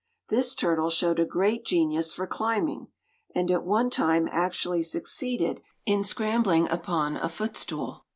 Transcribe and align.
This 0.29 0.55
turtle 0.55 0.89
showed 0.89 1.19
a 1.19 1.25
great 1.27 1.63
genius 1.63 2.11
for 2.11 2.25
climbing, 2.25 2.87
and 3.35 3.51
at 3.51 3.63
one 3.63 3.91
time 3.91 4.27
actually 4.31 4.81
succeeded 4.81 5.61
in 5.85 6.03
scrambling 6.03 6.67
upon 6.71 7.17
a 7.17 7.29
footstool. 7.29 8.07